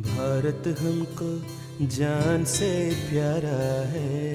भारत 0.00 0.78
हमको 0.80 1.42
जान 1.86 2.44
से 2.44 2.94
प्यारा 3.10 3.88
है। 3.90 4.34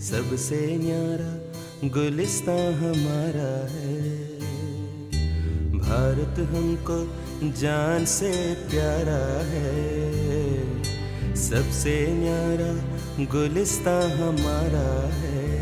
सबसे 0.00 0.76
न्यारा 0.76 1.52
गुलिस्ता 1.88 2.52
हमारा 2.52 3.68
है। 3.72 4.28
भारत 5.78 6.38
हमको 6.38 6.98
जान 7.52 8.04
से 8.04 8.54
प्यारा 8.54 9.44
है। 9.44 10.82
सबसे 11.36 12.06
न्यारा 12.10 12.98
गुलिस्ता 13.24 14.00
हमारा 14.16 15.10
है। 15.14 15.58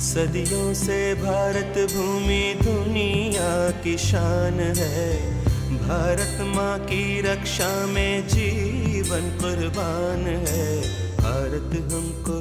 सदियों 0.00 0.74
से 0.74 1.14
भारत 1.14 1.90
भूमि 1.92 2.58
दुनिया 2.62 3.70
की 3.70 3.98
शान 3.98 4.60
है। 4.60 5.36
भारत 5.66 6.38
माँ 6.40 6.78
की 6.78 7.20
रक्षा 7.20 7.86
में 7.86 8.28
जीवन 8.28 9.38
कुर्बान 9.40 10.26
है। 10.26 10.80
भारत 11.16 11.92
हमको 11.92 12.36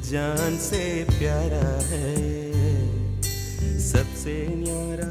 जान 0.00 0.58
से 0.58 1.04
प्यारा 1.04 1.86
है। 1.86 2.16
सबसे 3.80 4.46
न्यारा 4.48 5.10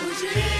हिंदुस्तानी 0.00 0.53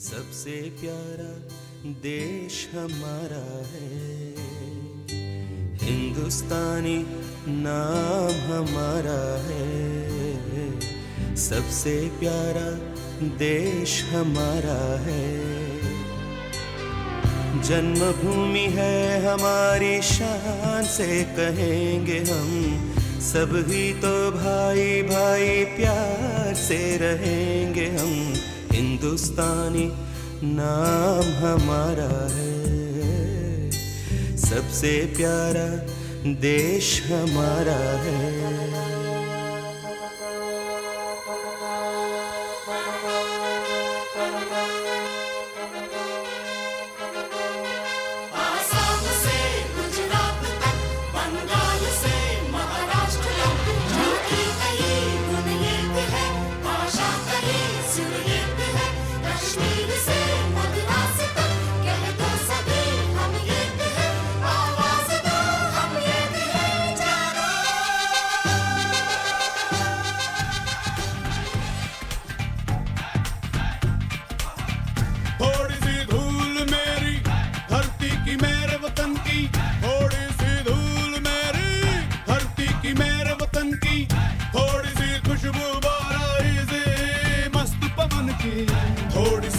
सबसे 0.00 0.50
प्यारा 0.50 1.54
देश 1.86 2.68
हमारा 2.74 3.64
है। 3.66 4.34
हिंदुस्तानी 5.76 7.06
नाम 7.48 8.52
हमारा 8.52 9.42
है। 9.48 10.80
सबसे 11.36 12.10
प्यारा 12.20 12.94
देश 13.28 14.04
हमारा 14.04 15.00
है। 15.00 15.38
जन्मभूमि 17.62 18.66
है 18.70 19.26
हमारी 19.26 20.02
शान 20.02 20.84
से 20.84 21.24
कहेंगे 21.24 22.18
हम। 22.18 22.76
ही 23.70 23.92
तो 23.92 24.30
भाई 24.30 25.02
भाई 25.02 25.64
प्यार 25.64 26.54
से 26.54 26.96
रहेंगे 26.96 27.86
हम। 27.86 28.34
हिंदुस्तानी 28.80 29.92
नाम 30.42 31.26
हमारा 31.44 32.34
है। 32.34 33.70
सबसे 34.36 35.12
प्यारा 35.16 35.66
देश 36.40 37.02
हमारा 37.06 38.00
है। 38.00 38.59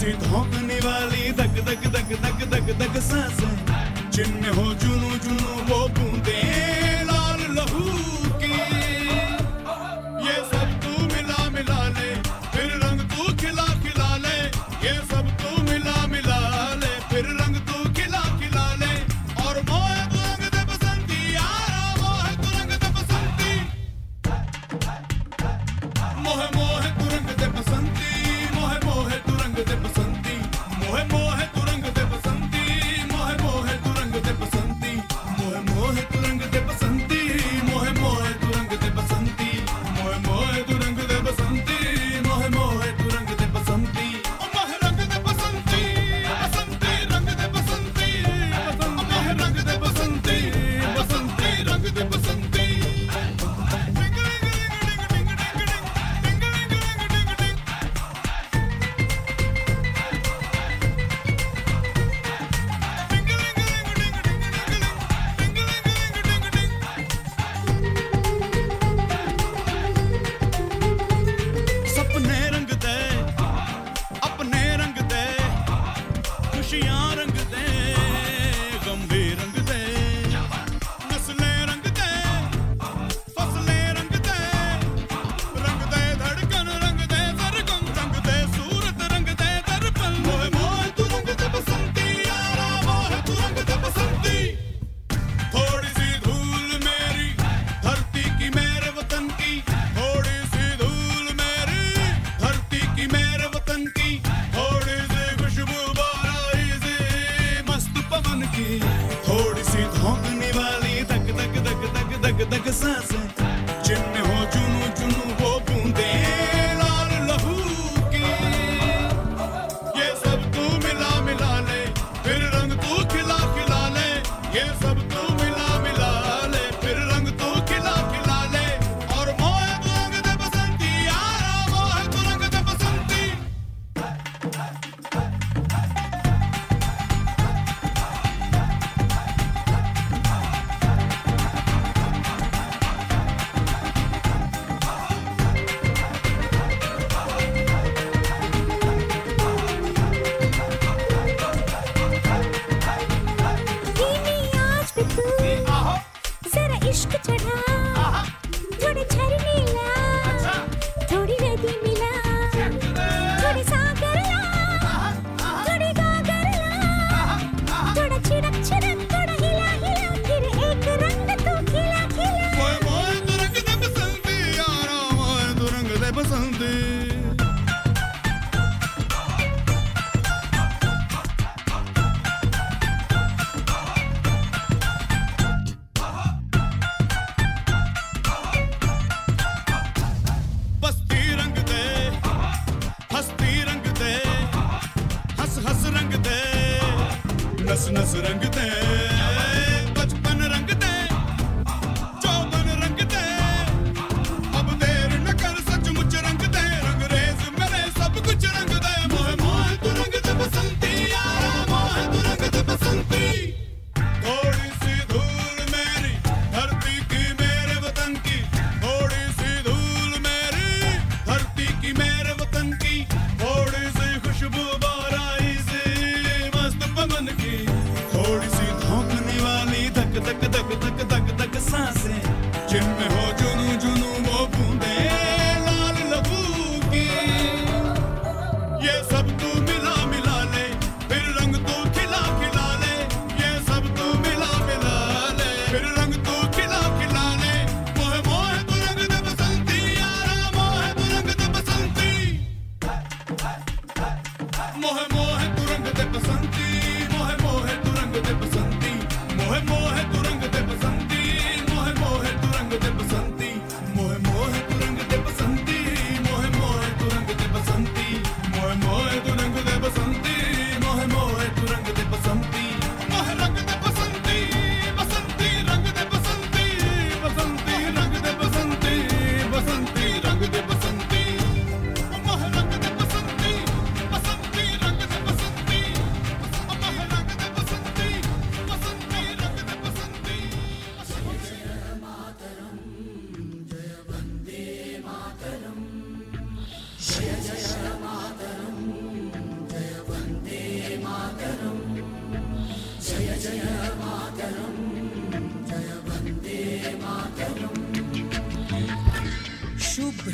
ये 0.02 0.12
वो 4.50 5.88
तू 5.88 6.11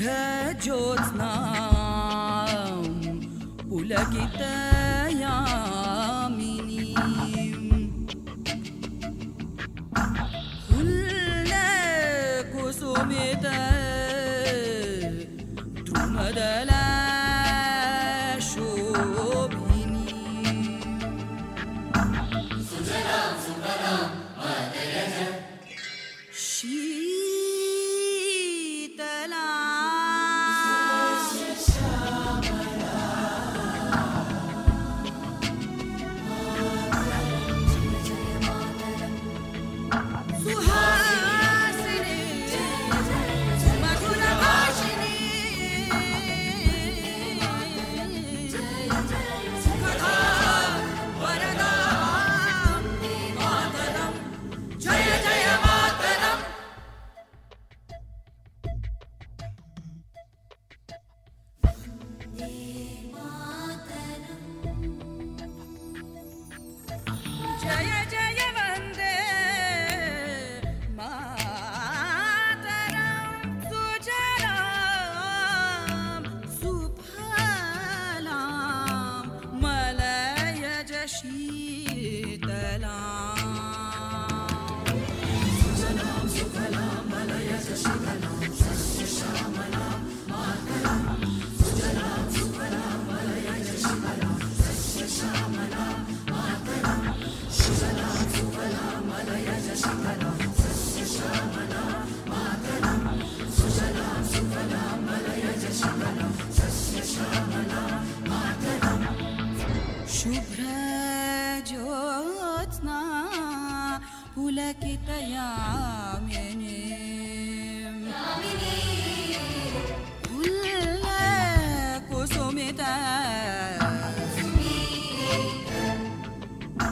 ज्योत्स्ना 0.01 1.31
पुलगित 3.69 4.39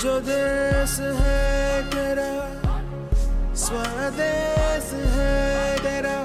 जो 0.00 0.18
देश 0.20 0.94
है 1.18 1.82
तेरा, 1.90 2.32
स्वदेश 3.56 4.90
है 5.12 5.76
तेरा, 5.78 6.16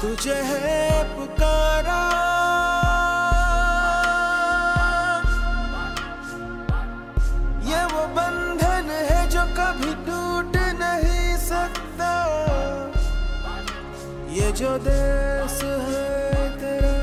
तुझे 0.00 0.34
है 0.48 0.82
पुकारा। 1.14 2.02
ये 7.70 7.80
वो 7.94 8.04
बंधन 8.18 8.92
है 9.08 9.20
जो 9.30 9.44
कभी 9.58 9.94
टूट 10.04 10.56
नहीं 10.82 11.36
सकता। 11.48 12.12
ये 14.34 14.52
जो 14.52 14.76
देश 14.84 15.58
है 15.88 16.48
तेरा, 16.60 16.94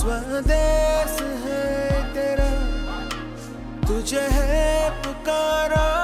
स्वदेश 0.00 1.20
है 1.44 1.64
तेरा 2.14 2.55
तुझे 3.88 4.20
है 4.20 4.90
पुकारा। 5.02 5.95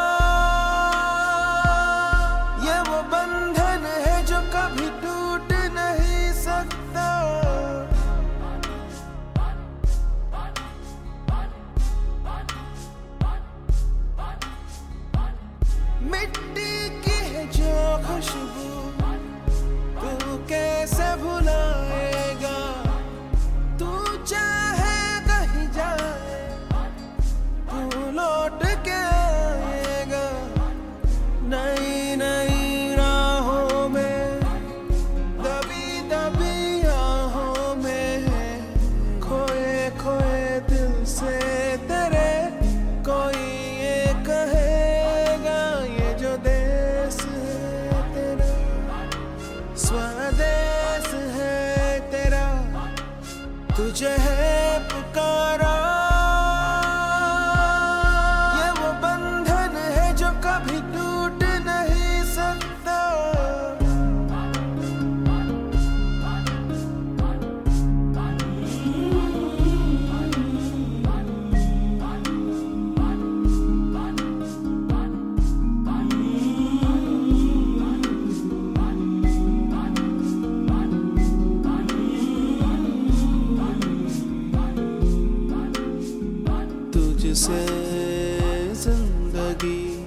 तुझसे 87.42 88.74
ज़िंदगी 88.80 90.06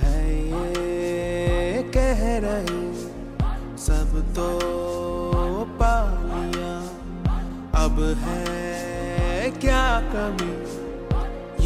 है 0.00 0.20
ये 0.44 1.82
कह 1.96 2.20
रही, 2.44 2.84
सब 3.78 4.14
तो 4.36 4.46
पालिया 5.82 6.72
अब 7.84 8.00
है 8.20 9.50
क्या 9.60 9.84
कमी? 10.14 10.54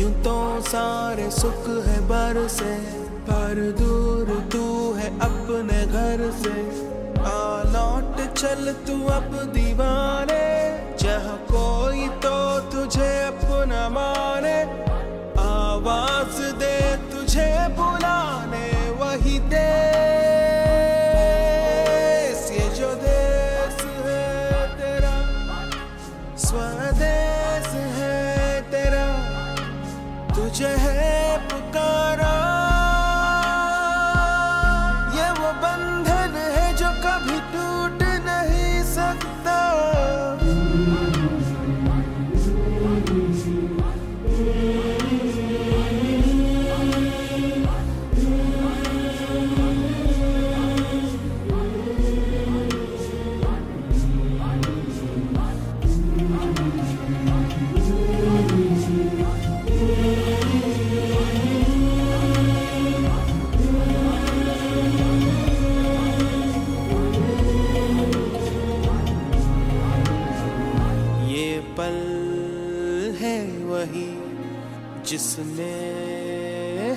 यूँ 0.00 0.10
तो 0.24 0.36
सारे 0.70 1.30
सुख 1.30 1.68
है 1.86 2.00
बर 2.08 2.46
से, 2.48 2.74
पर 3.30 3.62
दूर 3.80 4.34
तू 4.52 4.66
है 4.94 5.08
अपने 5.20 5.80
घर 5.86 6.30
से। 6.42 6.56
आ 7.22 7.38
लौट 7.72 8.26
चल 8.34 8.72
तू 8.86 9.02
अब 9.14 9.30
दीवाने, 9.54 10.44
जहाँ 11.00 11.38
कोई 11.52 12.08
तो 12.24 12.36
तुझे 12.72 13.12
अपना 13.24 13.88
माने 13.88 14.17
जिसने 75.08 75.64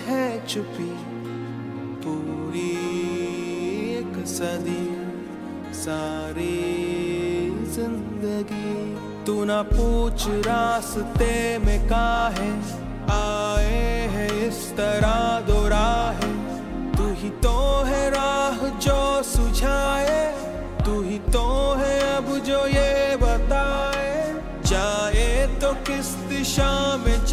है 0.05 0.25
छुपी 0.47 0.89
पूरी 2.03 2.71
एक 3.91 4.15
सदी, 4.27 4.83
सारी 5.73 6.57
ज़िंदगी। 7.75 8.73
तू 9.25 9.43
ना 9.45 9.61
पूछ 9.63 10.27
रास्ते 10.47 11.31
में 11.57 11.79
काहे, 11.89 12.49
आए 13.13 14.07
है 14.15 14.27
इस 14.47 14.59
तरह 14.71 15.39
दो 15.47 15.67
राह। 15.67 16.19
तू 16.97 17.11
ही 17.13 17.29
तो 17.43 17.57
है 17.83 18.09
राह 18.09 18.67
जो 18.79 19.01
सुझाए, 19.23 20.21
तू 20.85 21.01
ही 21.01 21.19
तो 21.31 21.47
है 21.73 21.99
अब 22.15 22.37
जो 22.45 22.65
ये 22.67 23.15
बताए। 23.15 24.09
जाए 24.65 25.47
तो 25.61 25.73
किस 25.87 26.07
दिशा 26.29 26.71
में 26.97 27.25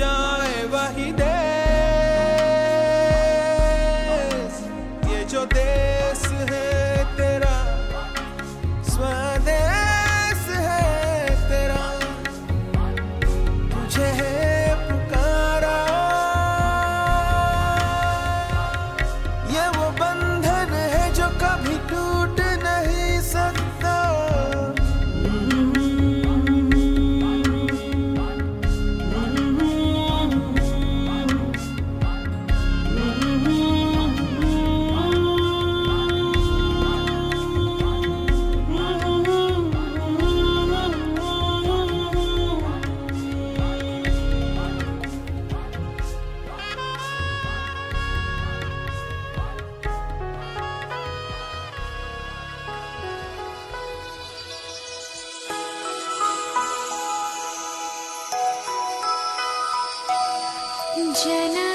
Jenna. 61.29 61.68